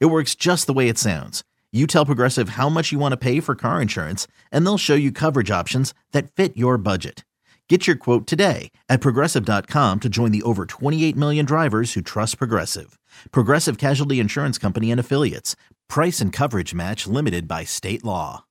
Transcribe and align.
It 0.00 0.06
works 0.06 0.34
just 0.34 0.66
the 0.66 0.72
way 0.72 0.88
it 0.88 0.98
sounds. 0.98 1.42
You 1.72 1.86
tell 1.86 2.06
Progressive 2.06 2.50
how 2.50 2.68
much 2.68 2.92
you 2.92 2.98
want 2.98 3.12
to 3.12 3.16
pay 3.16 3.40
for 3.40 3.54
car 3.54 3.80
insurance, 3.80 4.26
and 4.50 4.64
they'll 4.64 4.78
show 4.78 4.94
you 4.94 5.10
coverage 5.10 5.50
options 5.50 5.94
that 6.12 6.30
fit 6.30 6.56
your 6.56 6.76
budget. 6.78 7.24
Get 7.68 7.86
your 7.86 7.96
quote 7.96 8.26
today 8.26 8.70
at 8.90 9.00
progressive.com 9.00 10.00
to 10.00 10.08
join 10.10 10.30
the 10.30 10.42
over 10.42 10.66
28 10.66 11.16
million 11.16 11.46
drivers 11.46 11.94
who 11.94 12.02
trust 12.02 12.36
Progressive. 12.36 12.98
Progressive 13.30 13.78
Casualty 13.78 14.20
Insurance 14.20 14.58
Company 14.58 14.90
and 14.90 15.00
Affiliates. 15.00 15.56
Price 15.88 16.20
and 16.20 16.30
coverage 16.34 16.74
match 16.74 17.06
limited 17.06 17.48
by 17.48 17.64
state 17.64 18.04
law. 18.04 18.44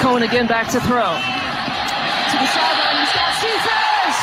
Coan 0.00 0.26
again 0.26 0.48
back 0.48 0.68
to 0.72 0.80
throw. 0.80 1.14
To 1.14 2.36
the 2.36 2.46
sideline, 2.48 3.06
he's 3.06 3.14
got 3.14 3.34
Cephus! 3.38 4.18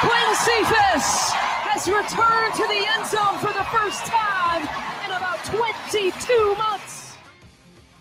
Quinn 0.00 0.34
Cephus 0.34 1.31
has 1.84 1.88
returned 1.88 2.54
to 2.54 2.62
the 2.68 2.86
end 2.92 3.06
zone 3.06 3.38
for 3.38 3.52
the 3.58 3.64
first 3.64 4.04
time 4.06 4.62
in 5.04 5.16
about 5.16 5.38
22 5.44 6.54
months. 6.56 7.16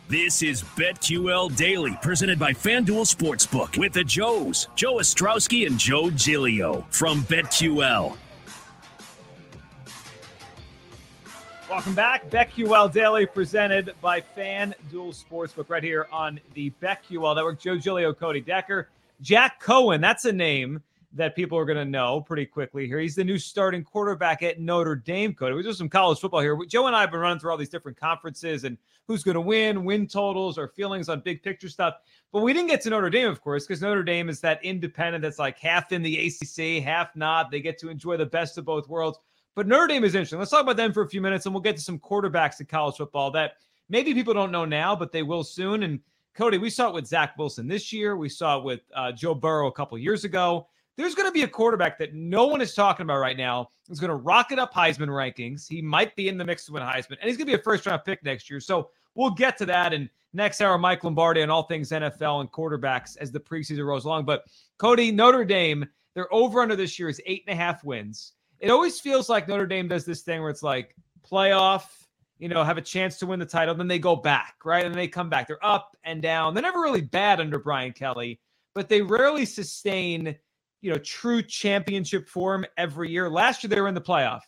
This 0.07 0.43
is 0.43 0.61
BetQL 0.61 1.55
Daily, 1.55 1.97
presented 2.01 2.37
by 2.37 2.51
FanDuel 2.51 3.07
Sportsbook 3.07 3.77
with 3.77 3.93
the 3.93 4.03
Joes, 4.03 4.67
Joe 4.75 4.95
Ostrowski 4.95 5.65
and 5.65 5.79
Joe 5.79 6.05
Gilio 6.09 6.85
from 6.91 7.23
BetQL. 7.23 8.17
Welcome 11.69 11.95
back. 11.95 12.29
BetQL 12.29 12.91
Daily 12.91 13.25
presented 13.25 13.95
by 14.01 14.21
FanDuel 14.21 15.15
Sportsbook 15.15 15.69
right 15.69 15.83
here 15.83 16.07
on 16.11 16.39
the 16.53 16.71
BetQL 16.81 17.35
Network. 17.35 17.59
Joe 17.59 17.77
Gilio, 17.77 18.15
Cody 18.15 18.41
Decker, 18.41 18.89
Jack 19.21 19.63
Coan. 19.63 20.01
That's 20.01 20.25
a 20.25 20.33
name 20.33 20.83
that 21.13 21.35
people 21.35 21.57
are 21.57 21.65
going 21.65 21.77
to 21.77 21.85
know 21.85 22.21
pretty 22.21 22.45
quickly 22.45 22.87
here. 22.87 22.99
He's 22.99 23.15
the 23.15 23.23
new 23.23 23.37
starting 23.37 23.83
quarterback 23.83 24.43
at 24.43 24.59
Notre 24.59 24.95
Dame. 24.95 25.33
Cody, 25.33 25.55
we 25.55 25.63
do 25.63 25.73
some 25.73 25.89
college 25.89 26.19
football 26.19 26.39
here. 26.39 26.57
Joe 26.67 26.87
and 26.87 26.95
I 26.95 27.01
have 27.01 27.11
been 27.11 27.19
running 27.19 27.39
through 27.39 27.51
all 27.51 27.57
these 27.57 27.69
different 27.69 27.99
conferences 27.99 28.63
and 28.63 28.77
who's 29.07 29.23
going 29.23 29.35
to 29.35 29.41
win, 29.41 29.83
win 29.83 30.07
totals, 30.07 30.57
our 30.57 30.69
feelings 30.69 31.09
on 31.09 31.19
big 31.19 31.43
picture 31.43 31.67
stuff. 31.67 31.95
But 32.31 32.41
we 32.41 32.53
didn't 32.53 32.69
get 32.69 32.81
to 32.81 32.89
Notre 32.89 33.09
Dame, 33.09 33.27
of 33.27 33.41
course, 33.41 33.67
because 33.67 33.81
Notre 33.81 34.03
Dame 34.03 34.29
is 34.29 34.39
that 34.41 34.63
independent 34.63 35.21
that's 35.21 35.39
like 35.39 35.59
half 35.59 35.91
in 35.91 36.01
the 36.01 36.27
ACC, 36.27 36.81
half 36.81 37.13
not. 37.15 37.51
They 37.51 37.59
get 37.59 37.77
to 37.79 37.89
enjoy 37.89 38.15
the 38.15 38.25
best 38.25 38.57
of 38.57 38.63
both 38.63 38.87
worlds. 38.87 39.19
But 39.53 39.67
Notre 39.67 39.87
Dame 39.87 40.05
is 40.05 40.15
interesting. 40.15 40.39
Let's 40.39 40.51
talk 40.51 40.61
about 40.61 40.77
them 40.77 40.93
for 40.93 41.03
a 41.03 41.09
few 41.09 41.19
minutes, 41.19 41.45
and 41.45 41.53
we'll 41.53 41.61
get 41.61 41.75
to 41.75 41.81
some 41.81 41.99
quarterbacks 41.99 42.61
in 42.61 42.67
college 42.67 42.95
football 42.95 43.31
that 43.31 43.55
maybe 43.89 44.13
people 44.13 44.33
don't 44.33 44.51
know 44.51 44.63
now, 44.63 44.95
but 44.95 45.11
they 45.11 45.23
will 45.23 45.43
soon. 45.43 45.83
And 45.83 45.99
Cody, 46.33 46.57
we 46.57 46.69
saw 46.69 46.87
it 46.87 46.93
with 46.93 47.05
Zach 47.05 47.37
Wilson 47.37 47.67
this 47.67 47.91
year. 47.91 48.15
We 48.15 48.29
saw 48.29 48.59
it 48.59 48.63
with 48.63 48.79
uh, 48.95 49.11
Joe 49.11 49.35
Burrow 49.35 49.67
a 49.67 49.71
couple 49.73 49.97
years 49.97 50.23
ago 50.23 50.67
there's 50.97 51.15
going 51.15 51.27
to 51.27 51.31
be 51.31 51.43
a 51.43 51.47
quarterback 51.47 51.97
that 51.99 52.13
no 52.13 52.47
one 52.47 52.61
is 52.61 52.73
talking 52.73 53.03
about 53.03 53.19
right 53.19 53.37
now. 53.37 53.69
He's 53.87 53.99
going 53.99 54.09
to 54.09 54.15
rocket 54.15 54.59
up 54.59 54.73
Heisman 54.73 55.07
rankings. 55.07 55.67
He 55.67 55.81
might 55.81 56.15
be 56.15 56.27
in 56.27 56.37
the 56.37 56.45
mix 56.45 56.65
to 56.65 56.73
win 56.73 56.83
Heisman, 56.83 57.17
and 57.19 57.27
he's 57.27 57.37
going 57.37 57.47
to 57.47 57.53
be 57.57 57.59
a 57.59 57.63
first 57.63 57.85
round 57.85 58.03
pick 58.05 58.23
next 58.23 58.49
year. 58.49 58.59
So 58.59 58.89
we'll 59.15 59.31
get 59.31 59.57
to 59.57 59.65
that. 59.67 59.93
And 59.93 60.09
next 60.33 60.61
hour, 60.61 60.77
Mike 60.77 61.03
Lombardi 61.03 61.41
on 61.41 61.49
all 61.49 61.63
things 61.63 61.91
NFL 61.91 62.41
and 62.41 62.51
quarterbacks 62.51 63.17
as 63.17 63.31
the 63.31 63.39
preseason 63.39 63.85
rolls 63.85 64.05
along. 64.05 64.25
But 64.25 64.43
Cody, 64.77 65.11
Notre 65.11 65.45
Dame, 65.45 65.85
their 66.13 66.33
over 66.33 66.61
under 66.61 66.75
this 66.75 66.99
year 66.99 67.09
is 67.09 67.21
eight 67.25 67.43
and 67.47 67.57
a 67.57 67.61
half 67.61 67.83
wins. 67.83 68.33
It 68.59 68.69
always 68.69 68.99
feels 68.99 69.29
like 69.29 69.47
Notre 69.47 69.65
Dame 69.65 69.87
does 69.87 70.05
this 70.05 70.21
thing 70.21 70.41
where 70.41 70.49
it's 70.49 70.63
like 70.63 70.95
playoff, 71.27 71.85
you 72.37 72.49
know, 72.49 72.63
have 72.63 72.77
a 72.77 72.81
chance 72.81 73.17
to 73.19 73.25
win 73.25 73.39
the 73.39 73.45
title, 73.45 73.75
then 73.75 73.87
they 73.87 73.99
go 73.99 74.15
back, 74.15 74.55
right? 74.63 74.85
And 74.85 74.93
they 74.93 75.07
come 75.07 75.29
back. 75.29 75.47
They're 75.47 75.65
up 75.65 75.95
and 76.03 76.21
down. 76.21 76.53
They're 76.53 76.63
never 76.63 76.81
really 76.81 77.01
bad 77.01 77.39
under 77.39 77.59
Brian 77.59 77.93
Kelly, 77.93 78.39
but 78.73 78.89
they 78.89 79.01
rarely 79.01 79.45
sustain 79.45 80.35
you 80.81 80.91
know, 80.91 80.97
true 80.99 81.41
championship 81.41 82.27
form 82.27 82.65
every 82.77 83.09
year. 83.09 83.29
Last 83.29 83.63
year 83.63 83.69
they 83.69 83.79
were 83.79 83.87
in 83.87 83.93
the 83.93 84.01
playoff. 84.01 84.41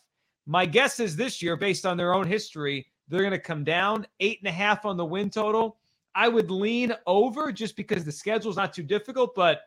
My 0.46 0.66
guess 0.66 1.00
is 1.00 1.16
this 1.16 1.40
year, 1.40 1.56
based 1.56 1.86
on 1.86 1.96
their 1.96 2.12
own 2.12 2.26
history, 2.26 2.86
they're 3.08 3.20
going 3.20 3.32
to 3.32 3.38
come 3.38 3.64
down 3.64 4.06
eight 4.20 4.40
and 4.40 4.48
a 4.48 4.52
half 4.52 4.84
on 4.84 4.96
the 4.96 5.04
win 5.04 5.30
total. 5.30 5.78
I 6.14 6.28
would 6.28 6.50
lean 6.50 6.94
over 7.06 7.50
just 7.50 7.76
because 7.76 8.04
the 8.04 8.12
schedule 8.12 8.50
is 8.50 8.56
not 8.56 8.72
too 8.72 8.82
difficult, 8.82 9.34
but 9.34 9.62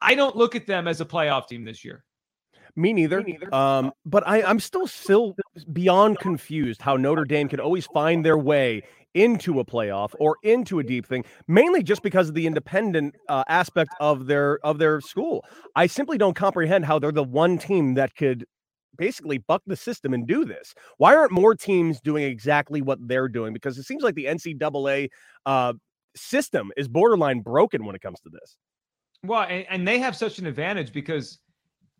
I 0.00 0.14
don't 0.14 0.36
look 0.36 0.54
at 0.54 0.66
them 0.66 0.88
as 0.88 1.00
a 1.00 1.04
playoff 1.04 1.46
team 1.46 1.64
this 1.64 1.84
year. 1.84 2.04
Me 2.76 2.92
neither. 2.92 3.22
Me 3.22 3.32
neither. 3.32 3.54
Um, 3.54 3.92
but 4.04 4.26
I, 4.26 4.42
I'm 4.42 4.58
still 4.58 4.86
still 4.86 5.36
beyond 5.72 6.18
confused 6.18 6.82
how 6.82 6.96
Notre 6.96 7.24
Dame 7.24 7.48
can 7.48 7.60
always 7.60 7.86
find 7.86 8.24
their 8.24 8.38
way 8.38 8.82
into 9.14 9.60
a 9.60 9.64
playoff 9.64 10.14
or 10.18 10.36
into 10.42 10.78
a 10.80 10.82
deep 10.82 11.06
thing 11.06 11.24
mainly 11.46 11.82
just 11.82 12.02
because 12.02 12.28
of 12.28 12.34
the 12.34 12.46
independent 12.46 13.14
uh, 13.28 13.44
aspect 13.48 13.90
of 14.00 14.26
their 14.26 14.58
of 14.64 14.78
their 14.78 15.00
school. 15.00 15.44
I 15.76 15.86
simply 15.86 16.18
don't 16.18 16.34
comprehend 16.34 16.84
how 16.84 16.98
they're 16.98 17.12
the 17.12 17.22
one 17.22 17.58
team 17.58 17.94
that 17.94 18.14
could 18.16 18.44
basically 18.96 19.38
buck 19.38 19.62
the 19.66 19.76
system 19.76 20.14
and 20.14 20.26
do 20.26 20.44
this. 20.44 20.74
Why 20.98 21.16
aren't 21.16 21.32
more 21.32 21.54
teams 21.54 22.00
doing 22.00 22.24
exactly 22.24 22.82
what 22.82 22.98
they're 23.06 23.28
doing? 23.28 23.52
Because 23.52 23.78
it 23.78 23.84
seems 23.84 24.02
like 24.02 24.14
the 24.14 24.26
ncaa 24.26 25.08
uh, 25.46 25.72
system 26.14 26.70
is 26.76 26.88
borderline 26.88 27.40
broken 27.40 27.84
when 27.84 27.94
it 27.94 28.02
comes 28.02 28.20
to 28.20 28.30
this. 28.30 28.56
Well 29.24 29.46
and, 29.48 29.64
and 29.68 29.88
they 29.88 29.98
have 30.00 30.16
such 30.16 30.38
an 30.38 30.46
advantage 30.46 30.92
because 30.92 31.38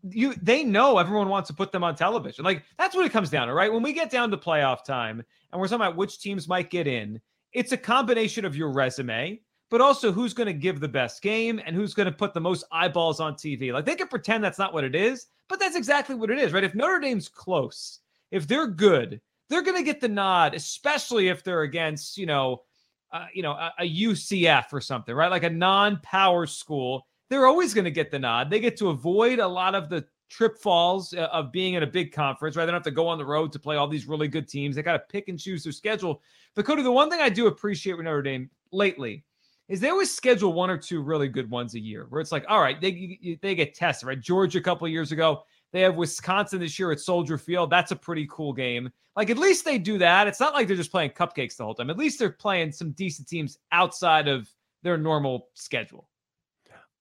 you 0.09 0.33
they 0.41 0.63
know 0.63 0.97
everyone 0.97 1.29
wants 1.29 1.47
to 1.47 1.53
put 1.53 1.71
them 1.71 1.83
on 1.83 1.95
television. 1.95 2.45
Like 2.45 2.63
that's 2.77 2.95
what 2.95 3.05
it 3.05 3.11
comes 3.11 3.29
down 3.29 3.47
to, 3.47 3.53
right? 3.53 3.71
When 3.71 3.83
we 3.83 3.93
get 3.93 4.11
down 4.11 4.31
to 4.31 4.37
playoff 4.37 4.83
time 4.83 5.23
and 5.51 5.59
we're 5.59 5.67
talking 5.67 5.81
about 5.85 5.95
which 5.95 6.19
teams 6.19 6.47
might 6.47 6.69
get 6.69 6.87
in, 6.87 7.19
it's 7.53 7.71
a 7.71 7.77
combination 7.77 8.45
of 8.45 8.55
your 8.55 8.71
resume, 8.71 9.39
but 9.69 9.81
also 9.81 10.11
who's 10.11 10.33
going 10.33 10.47
to 10.47 10.53
give 10.53 10.79
the 10.79 10.87
best 10.87 11.21
game 11.21 11.59
and 11.65 11.75
who's 11.75 11.93
going 11.93 12.05
to 12.05 12.11
put 12.11 12.33
the 12.33 12.41
most 12.41 12.65
eyeballs 12.71 13.19
on 13.19 13.33
TV. 13.33 13.73
Like 13.73 13.85
they 13.85 13.95
can 13.95 14.07
pretend 14.07 14.43
that's 14.43 14.59
not 14.59 14.73
what 14.73 14.83
it 14.83 14.95
is, 14.95 15.27
but 15.47 15.59
that's 15.59 15.75
exactly 15.75 16.15
what 16.15 16.29
it 16.29 16.39
is, 16.39 16.53
right? 16.53 16.63
If 16.63 16.75
Notre 16.75 16.99
Dame's 16.99 17.29
close, 17.29 17.99
if 18.31 18.47
they're 18.47 18.67
good, 18.67 19.21
they're 19.49 19.61
going 19.61 19.77
to 19.77 19.83
get 19.83 20.01
the 20.01 20.07
nod, 20.07 20.53
especially 20.53 21.29
if 21.29 21.43
they're 21.43 21.61
against, 21.61 22.17
you 22.17 22.25
know, 22.25 22.63
uh, 23.11 23.27
you 23.33 23.43
know, 23.43 23.51
a, 23.51 23.73
a 23.79 23.89
UCF 23.89 24.73
or 24.73 24.81
something, 24.81 25.15
right? 25.15 25.31
Like 25.31 25.43
a 25.43 25.49
non-power 25.49 26.47
school 26.47 27.07
they're 27.29 27.47
always 27.47 27.73
going 27.73 27.85
to 27.85 27.91
get 27.91 28.11
the 28.11 28.19
nod. 28.19 28.49
They 28.49 28.59
get 28.59 28.77
to 28.77 28.89
avoid 28.89 29.39
a 29.39 29.47
lot 29.47 29.75
of 29.75 29.89
the 29.89 30.05
trip 30.29 30.57
falls 30.57 31.13
uh, 31.13 31.29
of 31.31 31.51
being 31.51 31.75
in 31.75 31.83
a 31.83 31.87
big 31.87 32.11
conference, 32.11 32.55
right? 32.55 32.65
They 32.65 32.71
don't 32.71 32.79
have 32.79 32.83
to 32.83 32.91
go 32.91 33.07
on 33.07 33.17
the 33.17 33.25
road 33.25 33.51
to 33.53 33.59
play 33.59 33.75
all 33.75 33.87
these 33.87 34.07
really 34.07 34.27
good 34.27 34.47
teams. 34.47 34.75
They 34.75 34.81
got 34.81 34.93
to 34.93 35.03
pick 35.11 35.29
and 35.29 35.39
choose 35.39 35.63
their 35.63 35.73
schedule. 35.73 36.21
But 36.55 36.65
Cody, 36.65 36.83
the 36.83 36.91
one 36.91 37.09
thing 37.09 37.21
I 37.21 37.29
do 37.29 37.47
appreciate 37.47 37.93
with 37.93 38.05
Notre 38.05 38.21
Dame 38.21 38.49
lately 38.71 39.23
is 39.67 39.79
they 39.79 39.89
always 39.89 40.13
schedule 40.13 40.53
one 40.53 40.69
or 40.69 40.77
two 40.77 41.01
really 41.01 41.27
good 41.27 41.49
ones 41.49 41.73
a 41.75 41.79
year, 41.79 42.05
where 42.09 42.21
it's 42.21 42.31
like, 42.31 42.45
all 42.47 42.61
right, 42.61 42.79
they 42.79 43.37
they 43.41 43.55
get 43.55 43.73
tested, 43.73 44.07
right? 44.07 44.19
Georgia 44.19 44.59
a 44.59 44.61
couple 44.61 44.87
years 44.87 45.11
ago, 45.11 45.43
they 45.71 45.81
have 45.81 45.95
Wisconsin 45.95 46.59
this 46.59 46.77
year 46.77 46.91
at 46.91 46.99
Soldier 46.99 47.37
Field. 47.37 47.69
That's 47.69 47.91
a 47.91 47.95
pretty 47.95 48.27
cool 48.29 48.53
game. 48.53 48.91
Like 49.15 49.29
at 49.29 49.37
least 49.37 49.65
they 49.65 49.77
do 49.77 49.97
that. 49.97 50.27
It's 50.27 50.39
not 50.39 50.53
like 50.53 50.67
they're 50.67 50.75
just 50.75 50.91
playing 50.91 51.11
cupcakes 51.11 51.55
the 51.55 51.63
whole 51.63 51.73
time. 51.73 51.89
At 51.89 51.97
least 51.97 52.19
they're 52.19 52.29
playing 52.29 52.71
some 52.73 52.91
decent 52.91 53.27
teams 53.27 53.57
outside 53.71 54.27
of 54.27 54.49
their 54.83 54.97
normal 54.97 55.47
schedule. 55.55 56.07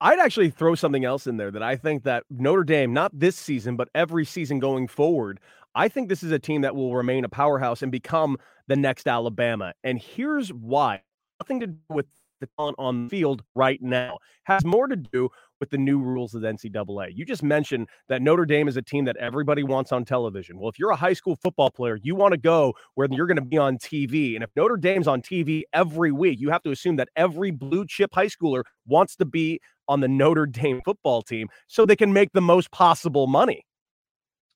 I'd 0.05 0.21
actually 0.21 0.51
throw 0.51 0.75
something 0.75 1.07
else 1.07 1.27
in 1.27 1.39
there 1.39 1.51
that 1.51 1.63
I 1.63 1.77
think 1.77 2.03
that 2.03 2.25
Notre 2.29 2.63
Dame, 2.63 2.93
not 2.93 3.19
this 3.19 3.37
season, 3.37 3.75
but 3.75 3.89
every 3.95 4.27
season 4.27 4.59
going 4.59 4.87
forward, 4.87 5.41
I 5.75 5.89
think 5.89 6.11
this 6.11 6.23
is 6.23 6.31
a 6.31 6.39
team 6.39 6.61
that 6.61 6.77
will 6.77 6.95
remain 6.95 7.25
a 7.25 7.29
powerhouse 7.31 7.81
and 7.81 7.91
become 7.91 8.37
the 8.69 8.77
next 8.77 9.09
Alabama. 9.09 9.73
And 9.83 9.99
here's 9.99 10.53
why. 10.53 11.01
Nothing 11.41 11.61
to 11.61 11.67
do 11.69 11.79
with 11.89 12.05
the 12.41 12.49
talent 12.59 12.77
on 12.79 13.05
the 13.05 13.09
field 13.09 13.43
right 13.55 13.81
now. 13.81 14.19
Has 14.45 14.63
more 14.63 14.89
to 14.89 14.97
do 14.97 15.31
with 15.59 15.71
the 15.71 15.79
new 15.79 15.99
rules 15.99 16.35
of 16.35 16.43
the 16.43 16.49
NCAA. 16.49 17.17
You 17.17 17.25
just 17.25 17.43
mentioned 17.43 17.89
that 18.09 18.21
Notre 18.21 18.45
Dame 18.45 18.69
is 18.69 18.77
a 18.77 18.83
team 18.83 19.07
that 19.07 19.17
everybody 19.17 19.63
wants 19.63 19.91
on 19.91 20.05
television. 20.05 20.59
Well, 20.59 20.69
if 20.69 20.79
you're 20.79 20.91
a 20.91 20.97
high 20.97 21.15
school 21.15 21.37
football 21.37 21.71
player, 21.71 21.99
you 22.03 22.15
want 22.15 22.33
to 22.33 22.39
go 22.39 22.75
where 22.95 23.09
you're 23.11 23.27
going 23.27 23.37
to 23.37 23.43
be 23.43 23.57
on 23.57 23.79
TV. 23.79 24.35
And 24.35 24.45
if 24.45 24.51
Notre 24.55 24.77
Dame's 24.77 25.09
on 25.09 25.23
TV 25.23 25.63
every 25.73 26.13
week, 26.13 26.41
you 26.41 26.51
have 26.51 26.63
to 26.65 26.71
assume 26.71 26.97
that 26.97 27.09
every 27.17 27.51
blue 27.51 27.87
chip 27.87 28.11
high 28.13 28.27
schooler 28.27 28.65
wants 28.87 29.17
to 29.17 29.25
be 29.25 29.61
on 29.89 30.01
the 30.01 30.09
Notre 30.09 30.47
Dame 30.47 30.81
football 30.85 31.23
team 31.23 31.49
so 31.69 31.87
they 31.87 31.97
can 31.97 32.13
make 32.13 32.33
the 32.33 32.41
most 32.41 32.71
possible 32.71 33.27
money. 33.27 33.65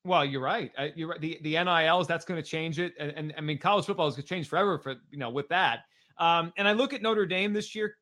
Well, 0.05 0.25
you're 0.25 0.41
right. 0.41 0.73
Uh, 0.79 0.89
you're 0.95 1.09
right. 1.09 1.21
The 1.21 1.39
the 1.43 1.53
NILs 1.63 2.07
that's 2.07 2.25
going 2.25 2.43
to 2.43 2.49
change 2.49 2.79
it, 2.79 2.95
and, 2.99 3.11
and 3.13 3.35
I 3.37 3.41
mean 3.41 3.59
college 3.59 3.85
football 3.87 4.09
is 4.09 4.15
going 4.15 4.23
to 4.23 4.29
change 4.29 4.49
forever 4.49 4.79
for 4.79 4.95
you 5.11 5.19
know 5.19 5.31
with 5.31 5.49
that. 5.49 5.81
Um, 6.19 6.53
and 6.57 6.67
I 6.67 6.73
look 6.73 6.93
at 6.93 7.03
Notre 7.03 7.27
Dame 7.27 7.53
this 7.53 7.75
year, 7.75 7.97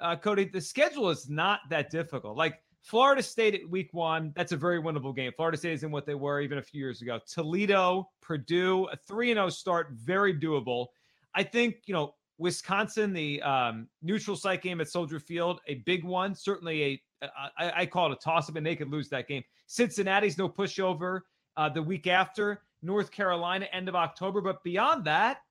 uh, 0.00 0.16
Cody. 0.16 0.44
The 0.44 0.60
schedule 0.60 1.10
is 1.10 1.28
not 1.28 1.60
that 1.68 1.90
difficult. 1.90 2.36
Like 2.36 2.62
Florida 2.82 3.22
State 3.22 3.54
at 3.54 3.68
week 3.68 3.92
one, 3.92 4.32
that's 4.34 4.52
a 4.52 4.56
very 4.56 4.80
winnable 4.80 5.14
game. 5.14 5.32
Florida 5.36 5.58
State 5.58 5.74
isn't 5.74 5.90
what 5.90 6.06
they 6.06 6.14
were 6.14 6.40
even 6.40 6.58
a 6.58 6.62
few 6.62 6.80
years 6.80 7.02
ago. 7.02 7.20
Toledo, 7.26 8.08
Purdue, 8.20 8.88
a 8.90 8.96
3 8.96 9.34
0 9.34 9.48
start, 9.50 9.88
very 9.92 10.34
doable. 10.34 10.86
I 11.34 11.42
think, 11.42 11.76
you 11.86 11.94
know, 11.94 12.14
Wisconsin, 12.40 13.12
the 13.12 13.42
um, 13.42 13.86
neutral 14.02 14.34
site 14.34 14.62
game 14.62 14.80
at 14.80 14.88
Soldier 14.88 15.20
Field, 15.20 15.60
a 15.68 15.74
big 15.86 16.02
one. 16.04 16.34
Certainly 16.34 17.02
a, 17.22 17.26
I, 17.58 17.72
I 17.82 17.86
call 17.86 18.10
it 18.10 18.12
a 18.12 18.16
toss 18.16 18.48
up, 18.48 18.56
and 18.56 18.64
they 18.64 18.74
could 18.74 18.90
lose 18.90 19.10
that 19.10 19.28
game. 19.28 19.44
Cincinnati's 19.66 20.38
no 20.38 20.48
pushover 20.48 21.20
uh, 21.56 21.68
the 21.68 21.82
week 21.82 22.06
after. 22.06 22.62
North 22.82 23.10
Carolina, 23.10 23.66
end 23.72 23.90
of 23.90 23.94
October. 23.94 24.40
But 24.40 24.64
beyond 24.64 25.04
that, 25.04 25.42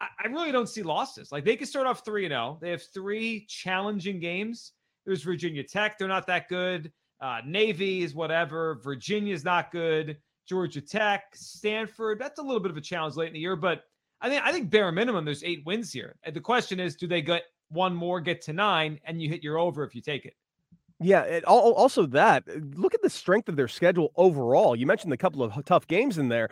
I, 0.00 0.08
I 0.24 0.26
really 0.26 0.50
don't 0.50 0.68
see 0.68 0.82
losses. 0.82 1.30
Like 1.30 1.44
they 1.44 1.56
could 1.56 1.68
start 1.68 1.86
off 1.86 2.04
3 2.04 2.28
0. 2.28 2.58
They 2.60 2.70
have 2.70 2.82
three 2.82 3.46
challenging 3.48 4.18
games. 4.18 4.72
There's 5.06 5.22
Virginia 5.22 5.62
Tech. 5.62 5.96
They're 5.96 6.08
not 6.08 6.26
that 6.26 6.48
good. 6.48 6.92
Uh, 7.20 7.38
Navy 7.46 8.02
is 8.02 8.14
whatever. 8.14 8.80
Virginia's 8.82 9.44
not 9.44 9.70
good. 9.70 10.18
Georgia 10.48 10.80
Tech, 10.80 11.24
Stanford. 11.34 12.18
That's 12.18 12.40
a 12.40 12.42
little 12.42 12.60
bit 12.60 12.72
of 12.72 12.76
a 12.76 12.80
challenge 12.80 13.14
late 13.14 13.28
in 13.28 13.34
the 13.34 13.40
year, 13.40 13.56
but 13.56 13.84
I 14.20 14.28
think 14.28 14.42
I 14.44 14.52
think 14.52 14.70
bare 14.70 14.90
minimum 14.92 15.24
there's 15.24 15.44
eight 15.44 15.62
wins 15.66 15.92
here. 15.92 16.16
The 16.32 16.40
question 16.40 16.80
is, 16.80 16.96
do 16.96 17.06
they 17.06 17.22
get 17.22 17.44
one 17.68 17.94
more, 17.94 18.20
get 18.20 18.40
to 18.42 18.52
nine, 18.52 18.98
and 19.04 19.20
you 19.20 19.28
hit 19.28 19.42
your 19.42 19.58
over 19.58 19.84
if 19.84 19.94
you 19.94 20.00
take 20.00 20.24
it? 20.24 20.34
Yeah, 20.98 21.22
it, 21.22 21.44
also 21.44 22.06
that 22.06 22.44
uh, 22.48 22.58
look 22.74 22.94
at 22.94 23.02
the 23.02 23.10
strength 23.10 23.48
of 23.48 23.56
their 23.56 23.68
schedule 23.68 24.12
overall. 24.16 24.74
You 24.74 24.86
mentioned 24.86 25.12
a 25.12 25.16
couple 25.16 25.42
of 25.42 25.52
tough 25.66 25.86
games 25.86 26.16
in 26.16 26.28
there. 26.28 26.48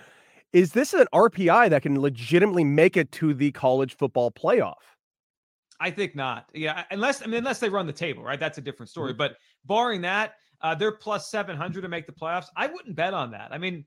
Is 0.52 0.72
this 0.72 0.92
an 0.92 1.06
RPI 1.12 1.70
that 1.70 1.82
can 1.82 1.98
legitimately 2.00 2.64
make 2.64 2.96
it 2.96 3.10
to 3.12 3.32
the 3.32 3.50
college 3.52 3.96
football 3.96 4.30
playoff? 4.30 4.74
I 5.80 5.90
think 5.90 6.14
not. 6.14 6.46
Yeah, 6.54 6.84
unless 6.90 7.22
I 7.22 7.26
mean 7.26 7.38
unless 7.38 7.58
they 7.58 7.68
run 7.68 7.86
the 7.86 7.92
table, 7.92 8.22
right? 8.22 8.38
That's 8.38 8.58
a 8.58 8.60
different 8.60 8.90
story. 8.90 9.12
Mm-hmm. 9.12 9.18
But 9.18 9.36
barring 9.64 10.02
that, 10.02 10.34
uh, 10.60 10.74
they're 10.74 10.92
plus 10.92 11.30
seven 11.30 11.56
hundred 11.56 11.82
to 11.82 11.88
make 11.88 12.06
the 12.06 12.12
playoffs. 12.12 12.46
I 12.56 12.66
wouldn't 12.66 12.94
bet 12.94 13.14
on 13.14 13.30
that. 13.32 13.48
I 13.50 13.58
mean, 13.58 13.84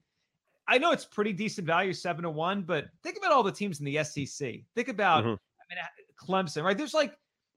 I 0.67 0.77
know 0.77 0.91
it's 0.91 1.05
pretty 1.05 1.33
decent 1.33 1.65
value, 1.65 1.93
seven 1.93 2.23
to 2.23 2.29
one, 2.29 2.61
but 2.63 2.87
think 3.03 3.17
about 3.17 3.31
all 3.31 3.43
the 3.43 3.51
teams 3.51 3.79
in 3.79 3.85
the 3.85 4.03
SEC. 4.03 4.55
Think 4.75 4.87
about, 4.89 5.23
mm-hmm. 5.23 5.33
I 5.33 5.75
mean, 5.75 5.79
Clemson, 6.19 6.63
right? 6.63 6.77
There's 6.77 6.93
like, 6.93 7.13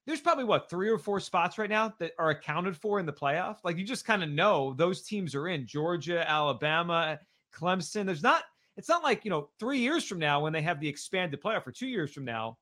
there's 0.06 0.20
probably 0.20 0.44
what 0.44 0.70
three 0.70 0.88
or 0.88 0.98
four 0.98 1.20
spots 1.20 1.58
right 1.58 1.68
now 1.68 1.92
that 1.98 2.12
are 2.18 2.30
accounted 2.30 2.76
for 2.76 2.98
in 3.00 3.06
the 3.06 3.12
playoff. 3.12 3.58
Like 3.64 3.76
you 3.76 3.84
just 3.84 4.04
kind 4.04 4.22
of 4.22 4.30
know 4.30 4.74
those 4.74 5.02
teams 5.02 5.34
are 5.34 5.48
in 5.48 5.66
Georgia, 5.66 6.28
Alabama, 6.28 7.18
Clemson. 7.54 8.06
There's 8.06 8.22
not, 8.22 8.44
it's 8.76 8.88
not 8.88 9.02
like, 9.02 9.24
you 9.24 9.30
know, 9.30 9.50
three 9.58 9.78
years 9.78 10.04
from 10.04 10.18
now 10.18 10.40
when 10.40 10.52
they 10.52 10.62
have 10.62 10.80
the 10.80 10.88
expanded 10.88 11.40
playoff 11.42 11.66
or 11.66 11.72
two 11.72 11.88
years 11.88 12.12
from 12.12 12.24
now, 12.24 12.58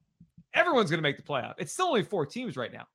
everyone's 0.55 0.91
going 0.91 0.99
to 0.99 1.03
make 1.03 1.17
the 1.17 1.23
playoff. 1.23 1.55
It's 1.59 1.73
still 1.73 1.87
only 1.87 2.03
four 2.03 2.27
teams 2.27 2.57
right 2.57 2.73
now. 2.73 2.87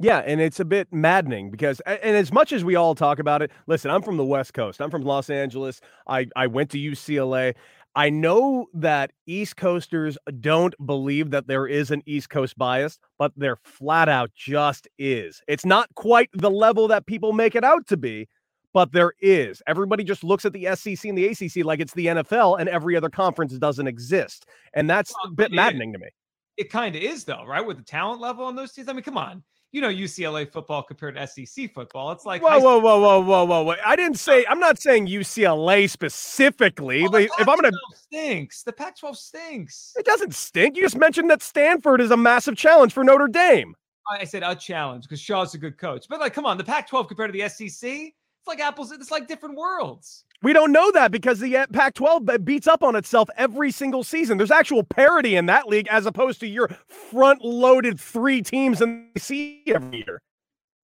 Yeah, 0.00 0.18
and 0.18 0.40
it's 0.40 0.60
a 0.60 0.64
bit 0.64 0.92
maddening 0.92 1.50
because, 1.50 1.80
and 1.80 2.16
as 2.16 2.32
much 2.32 2.52
as 2.52 2.64
we 2.64 2.76
all 2.76 2.94
talk 2.94 3.18
about 3.18 3.42
it, 3.42 3.50
listen, 3.66 3.90
I'm 3.90 4.02
from 4.02 4.16
the 4.16 4.24
West 4.24 4.54
Coast. 4.54 4.80
I'm 4.80 4.90
from 4.90 5.02
Los 5.02 5.28
Angeles. 5.28 5.80
I, 6.06 6.26
I 6.36 6.46
went 6.46 6.70
to 6.70 6.78
UCLA. 6.78 7.54
I 7.96 8.10
know 8.10 8.66
that 8.74 9.10
East 9.26 9.56
Coasters 9.56 10.16
don't 10.40 10.74
believe 10.86 11.32
that 11.32 11.48
there 11.48 11.66
is 11.66 11.90
an 11.90 12.02
East 12.06 12.30
Coast 12.30 12.56
bias, 12.56 13.00
but 13.18 13.32
there 13.36 13.56
flat 13.64 14.08
out 14.08 14.30
just 14.36 14.86
is. 15.00 15.42
It's 15.48 15.64
not 15.64 15.92
quite 15.96 16.30
the 16.32 16.50
level 16.50 16.86
that 16.88 17.06
people 17.06 17.32
make 17.32 17.56
it 17.56 17.64
out 17.64 17.88
to 17.88 17.96
be, 17.96 18.28
but 18.72 18.92
there 18.92 19.14
is. 19.20 19.62
Everybody 19.66 20.04
just 20.04 20.22
looks 20.22 20.44
at 20.44 20.52
the 20.52 20.68
SEC 20.76 21.06
and 21.06 21.18
the 21.18 21.26
ACC 21.26 21.64
like 21.64 21.80
it's 21.80 21.94
the 21.94 22.06
NFL 22.06 22.60
and 22.60 22.68
every 22.68 22.96
other 22.96 23.10
conference 23.10 23.52
doesn't 23.54 23.88
exist. 23.88 24.46
And 24.74 24.88
that's 24.88 25.12
a 25.24 25.30
bit 25.30 25.50
maddening 25.50 25.92
to 25.94 25.98
me. 25.98 26.08
It 26.56 26.70
kind 26.70 26.94
of 26.94 27.02
is, 27.02 27.24
though, 27.24 27.44
right? 27.44 27.66
With 27.66 27.78
the 27.78 27.84
talent 27.84 28.20
level 28.20 28.44
on 28.44 28.54
those 28.54 28.72
teams. 28.72 28.88
I 28.88 28.92
mean, 28.92 29.02
come 29.02 29.18
on 29.18 29.42
you 29.72 29.80
know 29.80 29.88
UCLA 29.88 30.50
football 30.50 30.82
compared 30.82 31.16
to 31.16 31.26
SEC 31.26 31.72
football. 31.74 32.12
It's 32.12 32.24
like 32.24 32.42
whoa, 32.42 32.58
whoa, 32.58 32.78
whoa, 32.78 32.98
whoa, 33.00 33.20
whoa, 33.20 33.44
whoa, 33.44 33.62
whoa. 33.62 33.74
I 33.84 33.96
didn't 33.96 34.18
say 34.18 34.44
I'm 34.48 34.60
not 34.60 34.80
saying 34.80 35.06
UCLA 35.06 35.88
specifically. 35.88 37.04
Oh, 37.04 37.14
if 37.16 37.30
I'm 37.38 37.56
gonna 37.56 37.72
stinks, 37.94 38.62
the 38.62 38.72
Pac-12 38.72 39.16
stinks. 39.16 39.92
It 39.96 40.06
doesn't 40.06 40.34
stink. 40.34 40.76
You 40.76 40.82
just 40.82 40.96
mentioned 40.96 41.30
that 41.30 41.42
Stanford 41.42 42.00
is 42.00 42.10
a 42.10 42.16
massive 42.16 42.56
challenge 42.56 42.92
for 42.92 43.04
Notre 43.04 43.28
Dame. 43.28 43.74
I 44.10 44.24
said 44.24 44.42
a 44.42 44.54
challenge 44.54 45.04
because 45.04 45.20
Shaw's 45.20 45.54
a 45.54 45.58
good 45.58 45.76
coach, 45.76 46.06
but 46.08 46.18
like, 46.18 46.32
come 46.32 46.46
on, 46.46 46.56
the 46.56 46.64
Pac-12 46.64 47.08
compared 47.08 47.30
to 47.32 47.38
the 47.38 47.46
SEC, 47.48 47.90
it's 47.90 48.46
like 48.46 48.60
apples. 48.60 48.90
It's 48.90 49.10
like 49.10 49.28
different 49.28 49.56
worlds. 49.56 50.24
We 50.40 50.52
don't 50.52 50.70
know 50.70 50.92
that 50.92 51.10
because 51.10 51.40
the 51.40 51.56
uh, 51.56 51.66
Pac 51.72 51.94
12 51.94 52.44
beats 52.44 52.68
up 52.68 52.84
on 52.84 52.94
itself 52.94 53.28
every 53.36 53.72
single 53.72 54.04
season. 54.04 54.38
There's 54.38 54.52
actual 54.52 54.84
parity 54.84 55.34
in 55.34 55.46
that 55.46 55.66
league 55.66 55.88
as 55.88 56.06
opposed 56.06 56.38
to 56.40 56.46
your 56.46 56.68
front 56.86 57.42
loaded 57.42 57.98
three 57.98 58.42
teams 58.42 58.80
in 58.80 59.10
the 59.14 59.20
sea 59.20 59.64
every 59.66 59.98
year. 59.98 60.20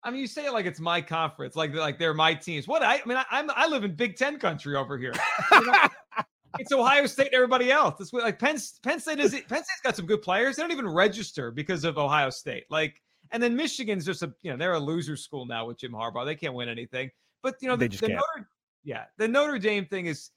I 0.02 0.10
mean, 0.10 0.20
you 0.20 0.26
say 0.26 0.46
it 0.46 0.52
like 0.52 0.66
it's 0.66 0.80
my 0.80 1.00
conference, 1.00 1.56
like 1.56 1.72
like 1.74 1.98
they're 1.98 2.14
my 2.14 2.34
teams. 2.34 2.68
What 2.68 2.82
I, 2.82 2.96
I 2.96 3.02
mean, 3.06 3.16
I, 3.16 3.40
am 3.40 3.50
I 3.54 3.66
live 3.66 3.84
in 3.84 3.94
Big 3.94 4.16
Ten 4.16 4.38
country 4.38 4.76
over 4.76 4.98
here. 4.98 5.14
You 5.50 5.64
know, 5.64 5.72
it's 6.58 6.72
Ohio 6.72 7.06
State 7.06 7.28
and 7.28 7.36
everybody 7.36 7.70
else. 7.70 8.00
It's 8.00 8.12
like 8.12 8.38
Penn 8.38 8.58
Penn 8.82 9.00
State 9.00 9.20
is 9.20 9.30
Penn 9.32 9.44
State's 9.46 9.80
got 9.82 9.96
some 9.96 10.04
good 10.04 10.20
players. 10.20 10.56
They 10.56 10.62
don't 10.62 10.72
even 10.72 10.88
register 10.88 11.50
because 11.50 11.84
of 11.84 11.96
Ohio 11.96 12.28
State. 12.28 12.64
Like, 12.68 13.00
and 13.30 13.42
then 13.42 13.56
Michigan's 13.56 14.04
just 14.04 14.22
a 14.22 14.34
you 14.42 14.50
know 14.50 14.58
they're 14.58 14.74
a 14.74 14.80
loser 14.80 15.16
school 15.16 15.46
now 15.46 15.66
with 15.66 15.78
Jim 15.78 15.92
Harbaugh. 15.92 16.26
They 16.26 16.34
can't 16.36 16.54
win 16.54 16.68
anything. 16.68 17.10
But 17.42 17.54
you 17.62 17.68
know 17.68 17.76
they 17.76 17.88
the, 17.88 17.96
the 17.96 18.08
Notre 18.08 18.48
yeah, 18.84 19.04
the 19.19 19.28
Notre 19.28 19.58
Dame 19.58 19.86
thing 19.86 20.06
is. 20.06 20.31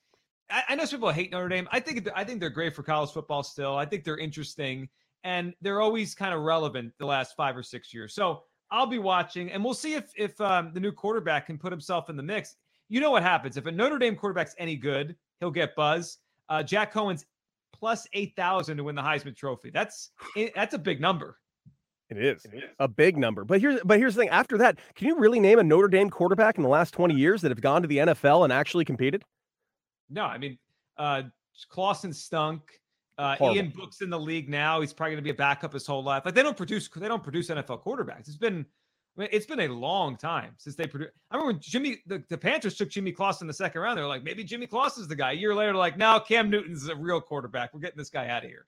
I, 0.49 0.63
I 0.69 0.75
know 0.75 0.85
some 0.85 0.99
people 0.99 1.11
hate 1.11 1.31
Notre 1.31 1.49
Dame. 1.49 1.67
I 1.71 1.79
think 1.79 2.07
I 2.15 2.23
think 2.23 2.39
they're 2.39 2.49
great 2.49 2.73
for 2.73 2.83
college 2.83 3.11
football 3.11 3.43
still. 3.43 3.75
I 3.75 3.85
think 3.85 4.03
they're 4.03 4.17
interesting 4.17 4.89
and 5.23 5.53
they're 5.61 5.81
always 5.81 6.15
kind 6.15 6.33
of 6.33 6.41
relevant 6.41 6.93
the 6.99 7.05
last 7.05 7.35
five 7.35 7.57
or 7.57 7.63
six 7.63 7.93
years. 7.93 8.13
So 8.13 8.43
I'll 8.71 8.87
be 8.87 8.99
watching, 8.99 9.51
and 9.51 9.63
we'll 9.63 9.73
see 9.73 9.93
if 9.93 10.11
if 10.15 10.39
um, 10.41 10.71
the 10.73 10.79
new 10.79 10.91
quarterback 10.91 11.45
can 11.45 11.57
put 11.57 11.71
himself 11.71 12.09
in 12.09 12.15
the 12.15 12.23
mix. 12.23 12.55
You 12.89 13.01
know 13.01 13.11
what 13.11 13.23
happens 13.23 13.57
if 13.57 13.65
a 13.65 13.71
Notre 13.71 13.97
Dame 13.97 14.15
quarterback's 14.15 14.55
any 14.57 14.75
good, 14.75 15.15
he'll 15.39 15.51
get 15.51 15.75
buzz. 15.75 16.19
Uh, 16.49 16.63
Jack 16.63 16.93
Coan's 16.93 17.25
plus 17.73 18.07
eight 18.13 18.35
thousand 18.35 18.77
to 18.77 18.83
win 18.83 18.95
the 18.95 19.01
Heisman 19.01 19.35
Trophy. 19.35 19.69
That's 19.69 20.11
that's 20.55 20.73
a 20.73 20.79
big 20.79 21.01
number. 21.01 21.37
It 22.09 22.17
is. 22.17 22.45
it 22.45 22.53
is 22.53 22.63
a 22.79 22.87
big 22.87 23.17
number. 23.17 23.43
But 23.43 23.59
here's 23.59 23.81
but 23.83 23.99
here's 23.99 24.15
the 24.15 24.21
thing. 24.21 24.29
After 24.29 24.57
that, 24.59 24.79
can 24.95 25.07
you 25.07 25.17
really 25.19 25.39
name 25.39 25.59
a 25.59 25.63
Notre 25.63 25.89
Dame 25.89 26.09
quarterback 26.09 26.57
in 26.57 26.63
the 26.63 26.69
last 26.69 26.93
20 26.93 27.13
years 27.13 27.41
that 27.41 27.51
have 27.51 27.61
gone 27.61 27.81
to 27.81 27.87
the 27.87 27.97
NFL 27.97 28.43
and 28.43 28.53
actually 28.53 28.85
competed? 28.85 29.23
No, 30.09 30.23
I 30.23 30.37
mean 30.37 30.57
uh 30.97 31.23
Clausen 31.69 32.13
stunk. 32.13 32.61
Uh, 33.17 33.35
Ian 33.41 33.73
Book's 33.75 34.01
in 34.01 34.11
the 34.11 34.19
league 34.19 34.47
now. 34.47 34.79
He's 34.79 34.93
probably 34.93 35.13
going 35.13 35.23
to 35.23 35.27
be 35.27 35.31
a 35.31 35.33
backup 35.33 35.73
his 35.73 35.87
whole 35.87 36.03
life. 36.03 36.23
Like 36.23 36.35
they 36.35 36.43
don't 36.43 36.55
produce, 36.57 36.87
they 36.87 37.07
don't 37.07 37.23
produce 37.23 37.49
NFL 37.49 37.83
quarterbacks. 37.83 38.27
It's 38.27 38.37
been, 38.37 38.63
I 39.17 39.21
mean, 39.21 39.29
it's 39.31 39.47
been 39.47 39.61
a 39.61 39.67
long 39.67 40.17
time 40.17 40.53
since 40.57 40.75
they 40.75 40.85
produce. 40.85 41.09
I 41.31 41.35
remember 41.35 41.53
when 41.53 41.61
Jimmy, 41.61 41.97
the, 42.05 42.23
the 42.29 42.37
Panthers 42.37 42.75
took 42.75 42.89
Jimmy 42.89 43.11
Clausen 43.11 43.45
in 43.45 43.47
the 43.47 43.53
second 43.53 43.81
round. 43.81 43.97
They 43.97 44.03
were 44.03 44.07
like, 44.07 44.23
maybe 44.23 44.43
Jimmy 44.43 44.67
Clausen's 44.67 45.07
the 45.07 45.15
guy. 45.15 45.31
A 45.31 45.35
year 45.35 45.55
later, 45.55 45.73
like, 45.73 45.97
now 45.97 46.19
Cam 46.19 46.51
Newton's 46.51 46.87
a 46.87 46.95
real 46.95 47.19
quarterback. 47.19 47.73
We're 47.73 47.79
getting 47.79 47.97
this 47.97 48.11
guy 48.11 48.27
out 48.27 48.43
of 48.43 48.51
here. 48.51 48.67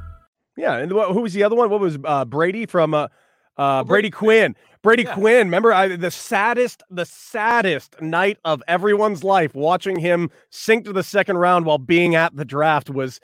Yeah, 0.61 0.77
and 0.77 0.91
who 0.91 1.21
was 1.21 1.33
the 1.33 1.41
other 1.41 1.55
one? 1.55 1.71
What 1.71 1.79
was 1.79 1.97
uh, 2.05 2.23
Brady 2.23 2.67
from 2.67 2.93
uh, 2.93 3.07
uh, 3.57 3.83
Brady 3.83 4.11
Quinn? 4.11 4.55
Brady 4.83 5.01
yeah. 5.01 5.15
Quinn. 5.15 5.47
Remember, 5.47 5.73
I, 5.73 5.95
the 5.95 6.11
saddest, 6.11 6.83
the 6.91 7.05
saddest 7.07 7.99
night 7.99 8.37
of 8.45 8.61
everyone's 8.67 9.23
life 9.23 9.55
watching 9.55 9.97
him 9.97 10.29
sink 10.51 10.85
to 10.85 10.93
the 10.93 11.01
second 11.01 11.37
round 11.39 11.65
while 11.65 11.79
being 11.79 12.13
at 12.13 12.35
the 12.35 12.45
draft 12.45 12.91
was 12.91 13.19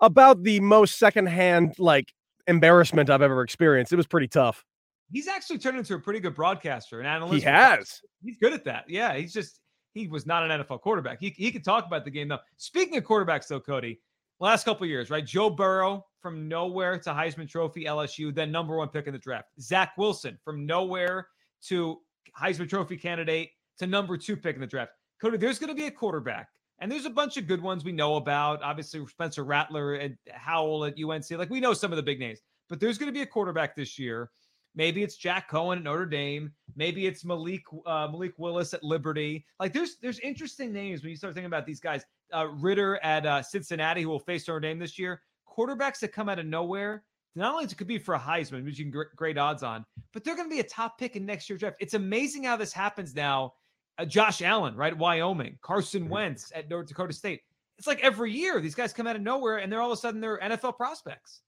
about 0.00 0.44
the 0.44 0.60
most 0.60 0.98
secondhand 0.98 1.78
like 1.78 2.14
embarrassment 2.46 3.10
I've 3.10 3.20
ever 3.20 3.42
experienced. 3.42 3.92
It 3.92 3.96
was 3.96 4.06
pretty 4.06 4.28
tough. 4.28 4.64
He's 5.10 5.28
actually 5.28 5.58
turned 5.58 5.76
into 5.76 5.94
a 5.94 5.98
pretty 5.98 6.20
good 6.20 6.34
broadcaster 6.34 7.00
and 7.00 7.06
analyst. 7.06 7.34
He 7.34 7.40
has. 7.42 8.00
He's 8.24 8.38
good 8.38 8.54
at 8.54 8.64
that. 8.64 8.84
Yeah, 8.88 9.14
he's 9.14 9.34
just 9.34 9.60
he 9.92 10.08
was 10.08 10.24
not 10.24 10.50
an 10.50 10.62
NFL 10.62 10.80
quarterback. 10.80 11.20
He 11.20 11.34
he 11.36 11.52
could 11.52 11.64
talk 11.64 11.84
about 11.84 12.06
the 12.06 12.10
game 12.10 12.28
though. 12.28 12.38
Speaking 12.56 12.96
of 12.96 13.04
quarterbacks, 13.04 13.46
though, 13.46 13.60
Cody, 13.60 14.00
last 14.40 14.64
couple 14.64 14.86
years, 14.86 15.10
right? 15.10 15.26
Joe 15.26 15.50
Burrow 15.50 16.06
from 16.22 16.48
nowhere 16.48 16.98
to 16.98 17.10
Heisman 17.10 17.48
Trophy 17.48 17.84
LSU, 17.84 18.34
then 18.34 18.50
number 18.50 18.76
one 18.76 18.88
pick 18.88 19.06
in 19.06 19.12
the 19.12 19.18
draft. 19.18 19.48
Zach 19.60 19.92
Wilson 19.98 20.38
from 20.44 20.64
nowhere 20.64 21.28
to 21.64 21.98
Heisman 22.40 22.68
Trophy 22.68 22.96
candidate 22.96 23.50
to 23.78 23.86
number 23.86 24.16
two 24.16 24.36
pick 24.36 24.54
in 24.54 24.60
the 24.60 24.66
draft. 24.66 24.92
Cody, 25.20 25.36
there's 25.36 25.58
going 25.58 25.68
to 25.68 25.74
be 25.74 25.86
a 25.86 25.90
quarterback, 25.90 26.48
and 26.78 26.90
there's 26.90 27.04
a 27.04 27.10
bunch 27.10 27.36
of 27.36 27.46
good 27.46 27.60
ones 27.60 27.84
we 27.84 27.92
know 27.92 28.16
about. 28.16 28.62
Obviously, 28.62 29.04
Spencer 29.06 29.44
Rattler 29.44 29.94
and 29.94 30.16
Howell 30.30 30.84
at 30.84 30.94
UNC. 31.02 31.30
Like 31.32 31.50
we 31.50 31.60
know 31.60 31.74
some 31.74 31.92
of 31.92 31.96
the 31.96 32.02
big 32.02 32.18
names, 32.18 32.40
but 32.68 32.80
there's 32.80 32.98
going 32.98 33.08
to 33.08 33.12
be 33.12 33.22
a 33.22 33.26
quarterback 33.26 33.76
this 33.76 33.98
year 33.98 34.30
Maybe 34.74 35.02
it's 35.02 35.16
Jack 35.16 35.50
Coan 35.50 35.76
at 35.76 35.82
Notre 35.82 36.06
Dame. 36.06 36.50
Maybe 36.76 37.06
it's 37.06 37.24
Malik 37.24 37.62
uh, 37.84 38.08
Malik 38.10 38.32
Willis 38.38 38.72
at 38.72 38.82
Liberty. 38.82 39.44
Like 39.60 39.72
there's 39.72 39.96
there's 40.00 40.18
interesting 40.20 40.72
names 40.72 41.02
when 41.02 41.10
you 41.10 41.16
start 41.16 41.34
thinking 41.34 41.46
about 41.46 41.66
these 41.66 41.80
guys. 41.80 42.04
Uh, 42.32 42.48
Ridder 42.48 42.98
at 43.02 43.26
uh, 43.26 43.42
Cincinnati, 43.42 44.02
who 44.02 44.08
will 44.08 44.18
face 44.18 44.48
Notre 44.48 44.60
Dame 44.60 44.78
this 44.78 44.98
year. 44.98 45.20
Quarterbacks 45.56 46.00
that 46.00 46.12
come 46.12 46.28
out 46.28 46.38
of 46.38 46.46
nowhere. 46.46 47.04
Not 47.34 47.52
only 47.54 47.64
it 47.64 47.76
could 47.76 47.86
be 47.86 47.98
for 47.98 48.14
a 48.14 48.18
Heisman, 48.18 48.64
which 48.64 48.78
you 48.78 48.84
can 48.84 48.92
get 48.92 49.16
great 49.16 49.38
odds 49.38 49.62
on, 49.62 49.84
but 50.12 50.22
they're 50.22 50.36
going 50.36 50.48
to 50.48 50.54
be 50.54 50.60
a 50.60 50.64
top 50.64 50.98
pick 50.98 51.16
in 51.16 51.24
next 51.24 51.48
year's 51.48 51.60
draft. 51.60 51.76
It's 51.80 51.94
amazing 51.94 52.44
how 52.44 52.56
this 52.56 52.72
happens 52.72 53.14
now. 53.14 53.54
Uh, 53.98 54.04
Josh 54.04 54.42
Allen, 54.42 54.74
right? 54.76 54.96
Wyoming. 54.96 55.58
Carson 55.62 56.02
Mm-hmm. 56.02 56.12
Wentz 56.12 56.52
at 56.54 56.68
North 56.68 56.88
Dakota 56.88 57.12
State. 57.12 57.40
It's 57.78 57.86
like 57.86 58.00
every 58.00 58.32
year 58.32 58.60
these 58.60 58.74
guys 58.74 58.92
come 58.92 59.06
out 59.06 59.16
of 59.16 59.22
nowhere 59.22 59.58
and 59.58 59.72
they're 59.72 59.80
all 59.80 59.90
of 59.90 59.98
a 59.98 60.00
sudden 60.00 60.20
they're 60.20 60.38
NFL 60.38 60.76
prospects. 60.76 61.40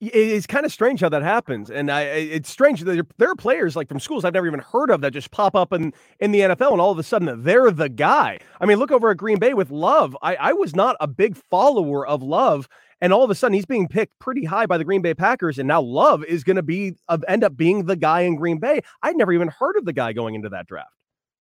It's 0.00 0.46
kind 0.46 0.64
of 0.64 0.70
strange 0.70 1.00
how 1.00 1.08
that 1.08 1.22
happens, 1.22 1.70
and 1.72 1.90
I, 1.90 2.02
it's 2.02 2.48
strange 2.48 2.82
that 2.82 2.92
there, 2.92 3.06
there 3.16 3.30
are 3.30 3.34
players 3.34 3.74
like 3.74 3.88
from 3.88 3.98
schools 3.98 4.24
I've 4.24 4.32
never 4.32 4.46
even 4.46 4.60
heard 4.60 4.92
of 4.92 5.00
that 5.00 5.10
just 5.10 5.32
pop 5.32 5.56
up 5.56 5.72
in 5.72 5.92
in 6.20 6.30
the 6.30 6.38
NFL, 6.40 6.70
and 6.70 6.80
all 6.80 6.92
of 6.92 7.00
a 7.00 7.02
sudden 7.02 7.42
they're 7.42 7.72
the 7.72 7.88
guy. 7.88 8.38
I 8.60 8.66
mean, 8.66 8.78
look 8.78 8.92
over 8.92 9.10
at 9.10 9.16
Green 9.16 9.40
Bay 9.40 9.54
with 9.54 9.72
Love. 9.72 10.16
I, 10.22 10.36
I 10.36 10.52
was 10.52 10.76
not 10.76 10.94
a 11.00 11.08
big 11.08 11.36
follower 11.36 12.06
of 12.06 12.22
Love, 12.22 12.68
and 13.00 13.12
all 13.12 13.22
of 13.24 13.30
a 13.30 13.34
sudden 13.34 13.54
he's 13.54 13.66
being 13.66 13.88
picked 13.88 14.18
pretty 14.18 14.44
high 14.44 14.66
by 14.66 14.78
the 14.78 14.84
Green 14.84 15.02
Bay 15.02 15.14
Packers, 15.14 15.58
and 15.58 15.68
now 15.68 15.80
Love 15.80 16.24
is 16.24 16.44
going 16.44 16.56
to 16.56 16.62
be 16.62 16.94
uh, 17.08 17.18
end 17.28 17.44
up 17.44 17.56
being 17.56 17.86
the 17.86 17.96
guy 17.96 18.20
in 18.22 18.36
Green 18.36 18.58
Bay. 18.58 18.80
I'd 19.02 19.16
never 19.16 19.32
even 19.32 19.48
heard 19.48 19.76
of 19.76 19.84
the 19.84 19.92
guy 19.92 20.12
going 20.12 20.34
into 20.34 20.48
that 20.50 20.66
draft. 20.66 20.90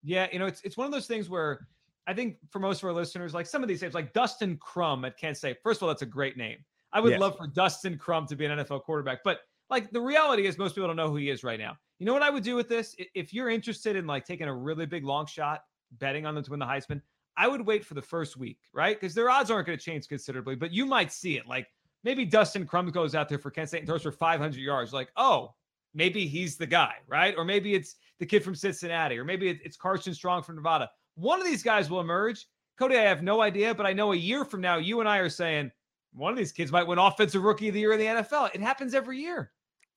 Yeah, 0.03 0.27
you 0.31 0.39
know, 0.39 0.45
it's 0.45 0.62
it's 0.62 0.77
one 0.77 0.85
of 0.85 0.91
those 0.93 1.07
things 1.07 1.29
where 1.29 1.67
I 2.07 2.13
think 2.13 2.38
for 2.51 2.59
most 2.59 2.83
of 2.83 2.88
our 2.88 2.93
listeners, 2.93 3.33
like 3.33 3.47
some 3.47 3.63
of 3.63 3.67
these 3.69 3.81
names, 3.81 3.93
like 3.93 4.13
Dustin 4.13 4.57
Crum 4.57 5.05
at 5.05 5.17
Kent 5.17 5.38
State. 5.38 5.57
First 5.63 5.79
of 5.79 5.83
all, 5.83 5.89
that's 5.89 6.03
a 6.03 6.07
great 6.07 6.38
name. 6.38 6.57
I 6.93 7.00
would 7.00 7.12
Yes. 7.12 7.19
love 7.19 7.38
for 7.38 7.47
Dustin 7.47 7.97
Crum 7.97 8.27
to 8.27 8.35
be 8.35 8.45
an 8.45 8.59
NFL 8.59 8.83
quarterback, 8.83 9.24
but 9.24 9.39
like 9.69 9.89
the 9.91 10.00
reality 10.00 10.45
is 10.45 10.57
most 10.57 10.75
people 10.75 10.88
don't 10.88 10.95
know 10.95 11.09
who 11.09 11.17
he 11.17 11.29
is 11.29 11.43
right 11.43 11.59
now. 11.59 11.75
You 12.00 12.05
know 12.05 12.13
what 12.13 12.21
I 12.21 12.29
would 12.29 12.43
do 12.43 12.55
with 12.55 12.69
this? 12.69 12.95
If 13.15 13.33
you're 13.33 13.50
interested 13.50 13.95
in 13.95 14.05
like 14.05 14.25
taking 14.25 14.47
a 14.47 14.53
really 14.53 14.85
big 14.85 15.03
long 15.03 15.25
shot, 15.25 15.62
betting 15.93 16.25
on 16.25 16.35
them 16.35 16.43
to 16.43 16.51
win 16.51 16.59
the 16.59 16.65
Heisman, 16.65 17.01
I 17.37 17.47
would 17.47 17.65
wait 17.65 17.85
for 17.85 17.93
the 17.93 18.01
first 18.01 18.37
week, 18.37 18.59
right? 18.73 18.99
Because 18.99 19.13
their 19.13 19.29
odds 19.29 19.51
aren't 19.51 19.67
going 19.67 19.77
to 19.77 19.83
change 19.83 20.07
considerably, 20.07 20.55
but 20.55 20.71
you 20.71 20.85
might 20.85 21.11
see 21.11 21.37
it. 21.37 21.47
Like 21.47 21.67
maybe 22.03 22.25
Dustin 22.25 22.65
Crum 22.65 22.89
goes 22.91 23.15
out 23.15 23.27
there 23.27 23.39
for 23.39 23.51
Kent 23.51 23.69
State 23.69 23.79
and 23.79 23.87
throws 23.87 24.03
for 24.03 24.11
500 24.11 24.55
yards. 24.59 24.93
Like, 24.93 25.09
oh, 25.17 25.53
maybe 25.93 26.27
he's 26.27 26.55
the 26.57 26.67
guy, 26.67 26.93
right? 27.07 27.33
Or 27.37 27.43
maybe 27.43 27.73
it's 27.73 27.95
the 28.19 28.25
kid 28.25 28.43
from 28.43 28.55
Cincinnati, 28.55 29.17
or 29.17 29.25
maybe 29.25 29.49
it's 29.49 29.75
Carson 29.77 30.13
Strong 30.13 30.43
from 30.43 30.55
Nevada. 30.55 30.89
One 31.15 31.39
of 31.39 31.45
these 31.45 31.63
guys 31.63 31.89
will 31.89 32.01
emerge. 32.01 32.45
Cody, 32.77 32.97
I 32.97 33.03
have 33.03 33.23
no 33.23 33.41
idea, 33.41 33.73
but 33.73 33.85
I 33.85 33.93
know 33.93 34.11
a 34.11 34.17
year 34.17 34.45
from 34.45 34.61
now, 34.61 34.77
you 34.77 34.99
and 34.99 35.07
I 35.07 35.17
are 35.17 35.29
saying 35.29 35.71
one 36.13 36.31
of 36.31 36.37
these 36.37 36.51
kids 36.51 36.71
might 36.71 36.87
win 36.87 36.99
Offensive 36.99 37.43
Rookie 37.43 37.69
of 37.69 37.73
the 37.73 37.79
Year 37.79 37.93
in 37.93 37.99
the 37.99 38.05
NFL. 38.05 38.53
It 38.53 38.61
happens 38.61 38.93
every 38.93 39.19
year. 39.19 39.51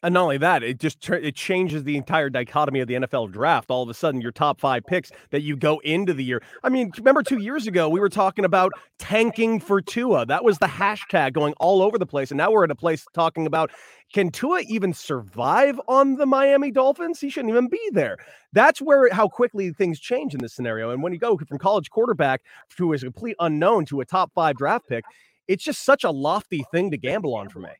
And 0.05 0.14
not 0.14 0.23
only 0.23 0.38
that, 0.38 0.62
it 0.62 0.78
just 0.78 1.09
it 1.11 1.35
changes 1.35 1.83
the 1.83 1.97
entire 1.97 2.31
dichotomy 2.31 2.78
of 2.78 2.87
the 2.87 2.95
NFL 2.95 3.33
draft. 3.33 3.69
All 3.69 3.83
of 3.83 3.88
a 3.88 3.95
sudden, 3.95 4.21
your 4.21 4.31
top 4.31 4.61
five 4.61 4.87
picks 4.87 5.11
that 5.31 5.43
you 5.43 5.57
go 5.57 5.81
into 5.81 6.14
the 6.14 6.23
year. 6.23 6.40
I 6.62 6.69
mean, 6.69 6.93
remember 6.97 7.25
two 7.25 7.38
years 7.38 7.67
ago 7.67 7.88
we 7.88 7.99
were 7.99 8.09
talking 8.09 8.45
about 8.45 8.71
tanking 9.00 9.59
for 9.59 9.81
Tua. 9.81 10.25
That 10.26 10.45
was 10.45 10.59
the 10.59 10.67
hashtag 10.67 11.33
going 11.33 11.52
all 11.55 11.83
over 11.83 11.99
the 11.99 12.07
place, 12.07 12.31
and 12.31 12.38
now 12.38 12.52
we're 12.52 12.62
at 12.62 12.71
a 12.71 12.76
place 12.76 13.05
talking 13.12 13.45
about 13.45 13.73
can 14.12 14.31
Tua 14.31 14.61
even 14.69 14.95
survive 14.95 15.81
on 15.88 16.14
the 16.14 16.26
Miami 16.26 16.71
Dolphins? 16.71 17.21
He 17.21 17.28
shouldn't 17.28 17.50
even 17.50 17.69
be 17.69 17.90
there. 17.90 18.19
That's 18.52 18.81
where 18.81 19.12
how 19.12 19.28
quickly 19.28 19.73
things 19.73 19.99
change 19.99 20.33
in 20.33 20.40
this 20.40 20.55
scenario. 20.55 20.90
And 20.90 21.02
when 21.02 21.12
you 21.12 21.19
go 21.19 21.37
from 21.37 21.59
college 21.59 21.90
quarterback 21.90 22.43
to 22.76 22.93
a 22.93 22.99
complete 22.99 23.37
unknown 23.40 23.85
to 23.87 24.00
a 24.00 24.05
top 24.05 24.31
five 24.33 24.57
draft 24.57 24.88
pick, 24.88 25.05
it's 25.49 25.64
just 25.64 25.85
such 25.85 26.05
a 26.05 26.11
lofty 26.11 26.64
thing 26.71 26.93
to 26.93 26.97
gamble 26.97 27.35
on 27.35 27.49
for 27.49 27.59
me. 27.59 27.71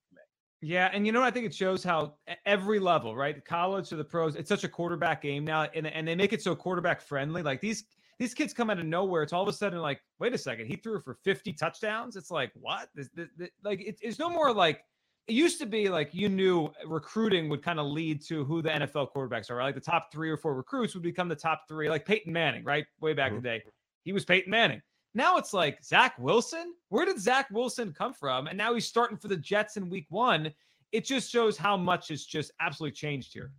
Yeah, 0.61 0.91
and 0.93 1.07
you 1.07 1.13
know 1.13 1.21
what? 1.21 1.27
I 1.27 1.31
think 1.31 1.47
it 1.47 1.55
shows 1.55 1.85
how 1.85 2.15
every 2.45 2.81
level, 2.81 3.15
right, 3.15 3.45
college 3.45 3.89
to 3.91 3.97
the 3.97 4.05
pros, 4.05 4.35
it's 4.35 4.49
such 4.49 4.65
a 4.65 4.69
quarterback 4.69 5.23
game 5.23 5.45
now, 5.45 5.69
and 5.75 5.87
and 5.87 6.07
they 6.07 6.17
make 6.17 6.33
it 6.33 6.43
so 6.43 6.57
quarterback 6.57 7.01
friendly. 7.01 7.43
Like 7.43 7.61
these 7.61 7.85
these 8.19 8.35
kids 8.35 8.53
come 8.53 8.69
out 8.69 8.81
of 8.81 8.87
nowhere. 8.87 9.23
It's 9.23 9.33
all 9.33 9.43
of 9.43 9.49
a 9.49 9.53
sudden 9.53 9.79
like, 9.79 10.01
wait 10.19 10.35
a 10.35 10.39
second, 10.39 10.67
he 10.67 10.75
threw 10.75 11.01
for 11.01 11.15
fifty 11.15 11.53
touchdowns. 11.53 12.17
It's 12.17 12.33
like 12.33 12.51
what? 12.55 12.89
This, 12.95 13.09
this, 13.15 13.29
this- 13.37 13.51
like 13.63 13.81
it, 13.81 13.99
it's 14.03 14.19
no 14.19 14.29
more 14.29 14.53
like 14.53 14.83
it 15.29 15.35
used 15.35 15.61
to 15.61 15.67
be. 15.67 15.89
Like 15.89 16.13
you 16.13 16.29
knew 16.29 16.73
recruiting 16.85 17.49
would 17.51 17.63
kind 17.63 17.79
of 17.79 17.87
lead 17.87 18.21
to 18.27 18.45
who 18.45 18.61
the 18.61 18.71
NFL 18.71 19.13
quarterbacks 19.15 19.51
are. 19.51 19.57
Right? 19.57 19.67
Like 19.67 19.77
the 19.77 19.81
top 19.81 20.11
three 20.13 20.31
or 20.31 20.37
four 20.37 20.55
recruits 20.55 20.95
would 20.95 21.05
become 21.05 21.29
the 21.29 21.37
top 21.37 21.69
three. 21.69 21.89
Like 21.89 22.05
Peyton 22.05 22.33
Manning, 22.33 22.65
right, 22.65 22.87
way 23.01 23.15
back 23.15 23.31
in 23.31 23.37
mm-hmm. 23.37 23.45
the 23.45 23.49
day, 23.59 23.63
he 24.03 24.13
was 24.13 24.25
Peyton 24.25 24.51
Manning. 24.51 24.83
Now 25.15 25.37
it's 25.37 25.53
like 25.53 25.83
Zach 25.83 26.15
Wilson. 26.19 26.75
Where 26.91 27.05
did 27.05 27.21
Zach 27.21 27.49
Wilson 27.51 27.93
come 27.93 28.15
from? 28.15 28.47
And 28.47 28.59
now 28.59 28.75
he's 28.75 28.87
starting 28.87 29.17
for 29.17 29.29
the 29.29 29.37
Jets 29.37 29.77
in 29.77 29.89
week 29.89 30.07
one. 30.11 30.53
It 30.93 31.05
just 31.05 31.31
shows 31.31 31.57
how 31.57 31.77
much 31.77 32.09
has 32.09 32.25
just 32.25 32.53
absolutely 32.61 32.95
changed 32.95 33.33
here. 33.33 33.51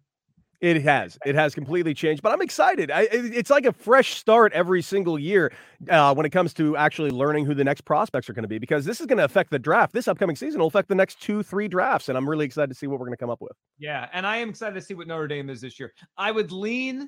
It 0.62 0.82
has. 0.84 1.18
It 1.26 1.36
has 1.36 1.56
completely 1.56 1.94
changed, 1.94 2.22
but 2.22 2.34
I'm 2.34 2.42
excited. 2.42 2.92
I, 2.92 3.08
it's 3.12 3.50
like 3.50 3.66
a 3.66 3.72
fresh 3.72 4.16
start 4.16 4.52
every 4.52 4.82
single 4.82 5.18
year 5.18 5.54
uh, 5.90 6.14
when 6.14 6.26
it 6.26 6.32
comes 6.32 6.54
to 6.56 6.76
actually 6.76 7.12
learning 7.12 7.46
who 7.46 7.54
the 7.54 7.64
next 7.64 7.86
prospects 7.86 8.30
are 8.30 8.34
going 8.34 8.44
to 8.44 8.50
be, 8.50 8.60
because 8.60 8.84
this 8.84 9.00
is 9.00 9.06
going 9.06 9.20
to 9.20 9.24
affect 9.24 9.52
the 9.52 9.60
draft. 9.60 9.94
This 9.94 10.10
upcoming 10.10 10.36
season 10.36 10.60
will 10.60 10.68
affect 10.68 10.90
the 10.90 10.96
next 10.96 11.22
two, 11.22 11.44
three 11.44 11.70
drafts, 11.70 12.10
and 12.10 12.18
I'm 12.18 12.30
really 12.30 12.46
excited 12.46 12.68
to 12.68 12.76
see 12.76 12.88
what 12.88 13.00
we're 13.00 13.06
going 13.06 13.16
to 13.16 13.22
come 13.22 13.30
up 13.30 13.42
with. 13.42 13.54
Yeah, 13.78 14.10
and 14.12 14.28
I 14.28 14.36
am 14.38 14.50
excited 14.50 14.76
to 14.76 14.82
see 14.82 14.96
what 14.96 15.08
Notre 15.08 15.30
Dame 15.30 15.50
is 15.50 15.62
this 15.62 15.80
year. 15.80 15.94
I 16.18 16.32
would 16.32 16.52
lean 16.52 17.08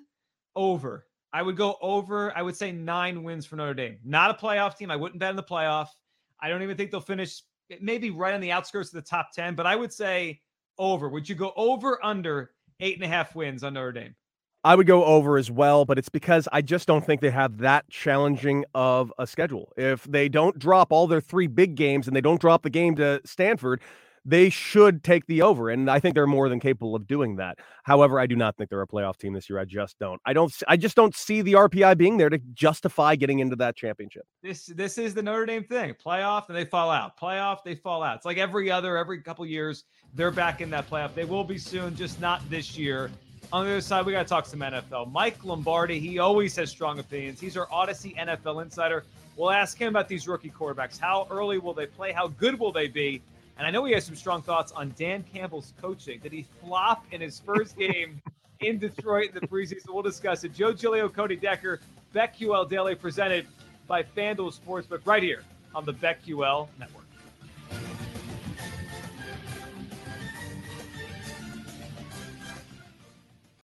over. 0.55 1.07
I 1.33 1.41
would 1.41 1.55
go 1.55 1.77
over. 1.81 2.35
I 2.37 2.41
would 2.41 2.55
say 2.55 2.71
nine 2.71 3.23
wins 3.23 3.45
for 3.45 3.55
Notre 3.55 3.73
Dame. 3.73 3.97
Not 4.03 4.31
a 4.31 4.33
playoff 4.33 4.77
team. 4.77 4.91
I 4.91 4.95
wouldn't 4.95 5.19
bet 5.19 5.29
in 5.29 5.35
the 5.35 5.43
playoff. 5.43 5.87
I 6.41 6.49
don't 6.49 6.61
even 6.61 6.75
think 6.75 6.91
they'll 6.91 6.99
finish 6.99 7.41
maybe 7.79 8.09
right 8.09 8.33
on 8.33 8.41
the 8.41 8.51
outskirts 8.51 8.89
of 8.89 8.95
the 8.95 9.09
top 9.09 9.31
10, 9.33 9.55
but 9.55 9.65
I 9.65 9.75
would 9.75 9.93
say 9.93 10.41
over. 10.77 11.07
Would 11.07 11.29
you 11.29 11.35
go 11.35 11.53
over 11.55 12.03
under 12.03 12.51
eight 12.79 12.95
and 12.95 13.03
a 13.03 13.07
half 13.07 13.35
wins 13.35 13.63
on 13.63 13.75
Notre 13.75 13.91
Dame? 13.91 14.15
I 14.63 14.75
would 14.75 14.85
go 14.85 15.03
over 15.05 15.37
as 15.37 15.49
well, 15.49 15.85
but 15.85 15.97
it's 15.97 16.09
because 16.09 16.47
I 16.51 16.61
just 16.61 16.87
don't 16.87 17.03
think 17.03 17.21
they 17.21 17.31
have 17.31 17.57
that 17.59 17.89
challenging 17.89 18.63
of 18.75 19.11
a 19.17 19.25
schedule. 19.25 19.71
If 19.75 20.03
they 20.03 20.29
don't 20.29 20.59
drop 20.59 20.91
all 20.91 21.07
their 21.07 21.21
three 21.21 21.47
big 21.47 21.75
games 21.75 22.07
and 22.07 22.15
they 22.15 22.21
don't 22.21 22.39
drop 22.39 22.61
the 22.61 22.69
game 22.69 22.95
to 22.97 23.21
Stanford, 23.25 23.81
they 24.23 24.49
should 24.49 25.03
take 25.03 25.25
the 25.25 25.41
over, 25.41 25.69
and 25.69 25.89
I 25.89 25.99
think 25.99 26.13
they're 26.13 26.27
more 26.27 26.47
than 26.49 26.59
capable 26.59 26.95
of 26.95 27.07
doing 27.07 27.37
that. 27.37 27.57
However, 27.83 28.19
I 28.19 28.27
do 28.27 28.35
not 28.35 28.55
think 28.55 28.69
they're 28.69 28.81
a 28.81 28.87
playoff 28.87 29.17
team 29.17 29.33
this 29.33 29.49
year. 29.49 29.57
I 29.57 29.65
just 29.65 29.97
don't. 29.99 30.21
I 30.25 30.33
don't. 30.33 30.53
I 30.67 30.77
just 30.77 30.95
don't 30.95 31.15
see 31.15 31.41
the 31.41 31.53
RPI 31.53 31.97
being 31.97 32.17
there 32.17 32.29
to 32.29 32.37
justify 32.53 33.15
getting 33.15 33.39
into 33.39 33.55
that 33.57 33.75
championship. 33.75 34.23
This 34.43 34.67
this 34.67 34.97
is 34.97 35.13
the 35.13 35.23
Notre 35.23 35.45
Dame 35.45 35.63
thing. 35.63 35.95
Playoff 35.95 36.49
and 36.49 36.57
they 36.57 36.65
fall 36.65 36.91
out. 36.91 37.17
Playoff, 37.19 37.63
they 37.63 37.75
fall 37.75 38.03
out. 38.03 38.17
It's 38.17 38.25
like 38.25 38.37
every 38.37 38.69
other, 38.69 38.97
every 38.97 39.21
couple 39.21 39.45
years, 39.45 39.85
they're 40.13 40.31
back 40.31 40.61
in 40.61 40.69
that 40.71 40.89
playoff. 40.89 41.15
They 41.15 41.25
will 41.25 41.43
be 41.43 41.57
soon, 41.57 41.95
just 41.95 42.19
not 42.21 42.47
this 42.49 42.77
year. 42.77 43.09
On 43.51 43.65
the 43.65 43.71
other 43.71 43.81
side, 43.81 44.05
we 44.05 44.13
got 44.13 44.23
to 44.23 44.29
talk 44.29 44.45
some 44.45 44.59
NFL. 44.59 45.11
Mike 45.11 45.43
Lombardi, 45.43 45.99
he 45.99 46.19
always 46.19 46.55
has 46.55 46.69
strong 46.69 46.99
opinions. 46.99 47.39
He's 47.39 47.57
our 47.57 47.67
Audacy 47.67 48.15
NFL 48.15 48.61
insider. 48.61 49.03
We'll 49.35 49.51
ask 49.51 49.77
him 49.77 49.89
about 49.89 50.07
these 50.07 50.27
rookie 50.27 50.51
quarterbacks. 50.51 50.99
How 50.99 51.27
early 51.29 51.57
will 51.57 51.73
they 51.73 51.85
play? 51.85 52.11
How 52.11 52.27
good 52.27 52.57
will 52.57 52.71
they 52.71 52.87
be? 52.87 53.21
And 53.61 53.67
I 53.67 53.69
know 53.69 53.85
he 53.85 53.93
has 53.93 54.03
some 54.03 54.15
strong 54.15 54.41
thoughts 54.41 54.71
on 54.71 54.91
Dan 54.97 55.23
Campbell's 55.31 55.73
coaching. 55.79 56.17
Did 56.17 56.31
he 56.31 56.47
flop 56.63 57.05
in 57.11 57.21
his 57.21 57.37
first 57.37 57.77
game 57.77 58.19
in 58.59 58.79
Detroit 58.79 59.27
in 59.27 59.35
the 59.35 59.47
preseason? 59.47 59.93
We'll 59.93 60.01
discuss 60.01 60.43
it. 60.43 60.55
Joe 60.55 60.73
Gilio, 60.73 61.13
Cody 61.13 61.35
Decker, 61.35 61.79
BetQL 62.15 62.67
Daily, 62.67 62.95
presented 62.95 63.45
by 63.85 64.01
FanDuel 64.01 64.59
Sportsbook, 64.59 65.05
right 65.05 65.21
here 65.21 65.43
on 65.75 65.85
the 65.85 65.93
BetQL 65.93 66.69
Network. 66.79 67.00